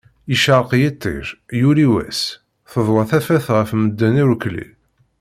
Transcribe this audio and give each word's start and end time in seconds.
Yecreq 0.31 0.69
yiṭij, 0.81 1.25
yuli 1.59 1.87
wass, 1.93 2.21
teḍwa 2.71 3.03
tafat 3.09 3.45
ɣef 3.57 3.69
medden 3.81 4.19
irkulli. 4.21 4.67